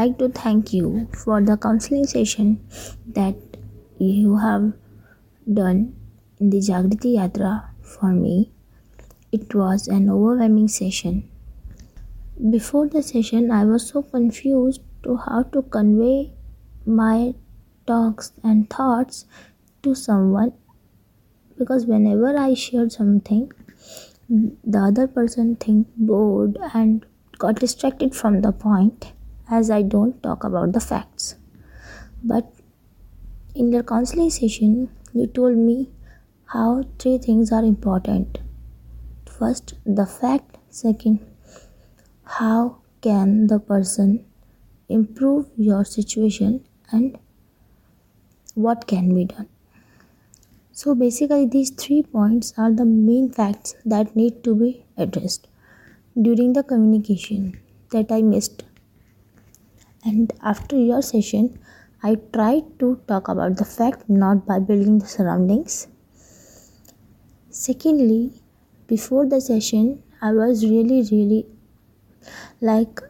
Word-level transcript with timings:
like 0.00 0.18
to 0.18 0.28
thank 0.30 0.72
you 0.72 1.08
for 1.22 1.42
the 1.42 1.56
counseling 1.56 2.06
session 2.06 2.48
that 3.06 3.36
you 3.98 4.36
have 4.38 4.72
done 5.58 5.80
in 6.38 6.48
the 6.48 6.58
Jagriti 6.58 7.16
Yatra 7.16 7.50
for 7.82 8.12
me. 8.12 8.50
It 9.30 9.54
was 9.54 9.88
an 9.88 10.08
overwhelming 10.08 10.68
session. 10.68 11.28
Before 12.50 12.88
the 12.88 13.02
session, 13.02 13.50
I 13.50 13.64
was 13.66 13.88
so 13.88 14.02
confused 14.02 14.80
to 15.02 15.16
how 15.16 15.42
to 15.54 15.62
convey 15.62 16.32
my 16.86 17.34
talks 17.86 18.32
and 18.42 18.70
thoughts 18.70 19.26
to 19.82 19.94
someone 19.94 20.54
because 21.58 21.84
whenever 21.84 22.36
I 22.38 22.54
shared 22.54 22.92
something, 22.92 23.52
the 24.30 24.78
other 24.78 25.06
person 25.06 25.56
think 25.56 25.88
bored 25.96 26.56
and 26.72 27.04
got 27.40 27.60
distracted 27.64 28.14
from 28.14 28.40
the 28.42 28.52
point 28.52 29.12
as 29.58 29.70
I 29.70 29.82
don't 29.82 30.22
talk 30.22 30.44
about 30.44 30.72
the 30.72 30.80
facts. 30.80 31.34
But 32.22 32.52
in 33.54 33.72
your 33.72 33.82
counseling 33.82 34.30
session, 34.30 34.90
you 35.12 35.26
told 35.26 35.56
me 35.56 35.90
how 36.54 36.84
three 36.98 37.18
things 37.18 37.52
are 37.52 37.64
important. 37.64 38.38
First, 39.38 39.74
the 39.84 40.06
fact. 40.06 40.58
Second, 40.72 41.18
how 42.24 42.76
can 43.00 43.48
the 43.48 43.58
person 43.58 44.24
improve 44.88 45.46
your 45.56 45.84
situation 45.84 46.64
and 46.92 47.18
what 48.54 48.86
can 48.86 49.14
be 49.14 49.24
done. 49.24 49.48
So 50.72 50.94
basically 50.94 51.46
these 51.46 51.70
three 51.70 52.02
points 52.02 52.52
are 52.56 52.72
the 52.72 52.84
main 52.84 53.30
facts 53.30 53.74
that 53.84 54.16
need 54.16 54.42
to 54.44 54.54
be 54.54 54.84
addressed 54.96 55.46
during 56.20 56.52
the 56.52 56.62
communication 56.62 57.58
that 57.90 58.10
I 58.10 58.22
missed. 58.22 58.64
And 60.04 60.32
after 60.42 60.76
your 60.76 61.02
session, 61.02 61.58
I 62.02 62.16
tried 62.32 62.78
to 62.78 63.00
talk 63.06 63.28
about 63.28 63.56
the 63.56 63.64
fact 63.64 64.08
not 64.08 64.46
by 64.46 64.58
building 64.58 64.98
the 64.98 65.06
surroundings. 65.06 65.88
Secondly, 67.50 68.32
before 68.86 69.26
the 69.26 69.40
session, 69.40 70.02
I 70.22 70.32
was 70.32 70.64
really, 70.64 71.02
really 71.10 71.46
like 72.60 73.00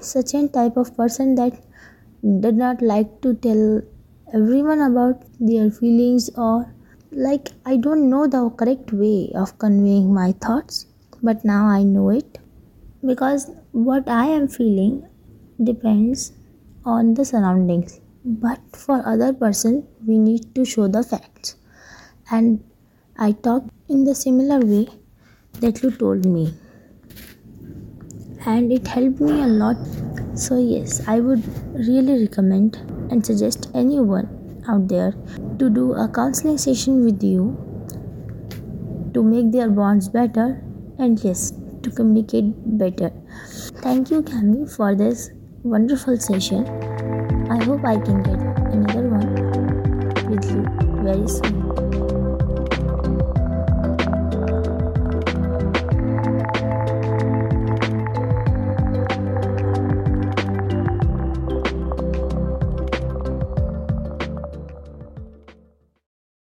such 0.00 0.34
a 0.34 0.48
type 0.48 0.76
of 0.76 0.96
person 0.96 1.34
that 1.34 1.62
did 2.22 2.56
not 2.56 2.80
like 2.80 3.20
to 3.22 3.34
tell 3.34 3.82
everyone 4.32 4.80
about 4.80 5.22
their 5.38 5.70
feelings 5.70 6.30
or 6.36 6.72
like 7.12 7.50
I 7.66 7.76
don't 7.76 8.08
know 8.08 8.26
the 8.26 8.50
correct 8.50 8.92
way 8.92 9.32
of 9.34 9.58
conveying 9.58 10.12
my 10.14 10.32
thoughts, 10.32 10.86
but 11.22 11.44
now 11.44 11.66
I 11.66 11.82
know 11.82 12.10
it. 12.10 12.38
Because 13.04 13.50
what 13.72 14.08
I 14.08 14.26
am 14.26 14.48
feeling 14.48 15.08
depends 15.62 16.32
on 16.84 17.14
the 17.14 17.24
surroundings. 17.24 18.00
But 18.24 18.60
for 18.72 19.02
other 19.06 19.32
person 19.32 19.86
we 20.06 20.18
need 20.18 20.54
to 20.54 20.64
show 20.64 20.88
the 20.88 21.02
facts. 21.02 21.56
And 22.30 22.62
I 23.18 23.32
talk 23.32 23.64
in 23.88 24.04
the 24.04 24.14
similar 24.14 24.60
way 24.60 24.88
that 25.60 25.82
you 25.82 25.90
told 25.90 26.24
me. 26.24 26.54
And 28.46 28.72
it 28.72 28.86
helped 28.86 29.20
me 29.20 29.42
a 29.42 29.46
lot. 29.46 29.76
So 30.34 30.58
yes 30.58 31.02
I 31.06 31.20
would 31.20 31.44
really 31.74 32.22
recommend 32.22 32.76
and 33.10 33.24
suggest 33.24 33.70
anyone 33.74 34.62
out 34.68 34.88
there 34.88 35.14
to 35.58 35.70
do 35.70 35.92
a 35.94 36.08
counseling 36.08 36.58
session 36.58 37.04
with 37.04 37.22
you 37.22 37.56
to 39.14 39.22
make 39.22 39.50
their 39.50 39.68
bonds 39.68 40.08
better 40.08 40.62
and 41.00 41.24
yes 41.24 41.52
to 41.82 41.90
communicate 41.90 42.54
better 42.78 43.10
thank 43.82 44.10
you 44.10 44.22
Cami 44.22 44.70
for 44.76 44.94
this 44.94 45.30
wonderful 45.62 46.16
session. 46.16 46.66
I 47.50 47.62
hope 47.64 47.84
I 47.84 47.96
can 47.96 48.22
get 48.22 48.40
another 48.72 49.08
one 49.08 49.34
with 50.30 50.50
you 50.50 50.64
very 51.02 51.28
soon. 51.28 51.89